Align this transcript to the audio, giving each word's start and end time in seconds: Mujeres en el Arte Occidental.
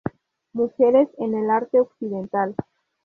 Mujeres 0.53 1.09
en 1.19 1.35
el 1.35 1.51
Arte 1.51 1.79
Occidental. 1.79 2.55